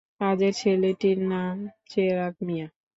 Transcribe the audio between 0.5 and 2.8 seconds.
ছেলেটির নাম চেরাগ মিয়া।